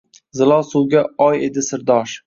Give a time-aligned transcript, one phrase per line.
[0.39, 2.19] Zilol suvga oy edi sirdosh